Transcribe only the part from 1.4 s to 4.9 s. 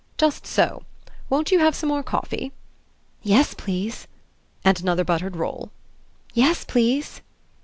you have some more coffee?" "Yes, please." "And